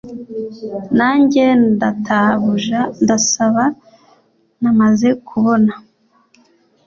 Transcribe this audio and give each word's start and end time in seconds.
Nanjye 0.97 1.43
Databuja 1.79 2.79
ndasa 3.03 3.45
naho 3.53 3.71
namaze 4.61 5.09
kubona 5.27 5.71